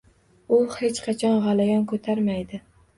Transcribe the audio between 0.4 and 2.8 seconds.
U hech qachon g’alayon ko’tarmaydi.